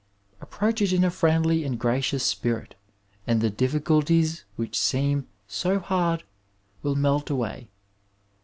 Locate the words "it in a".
0.81-1.11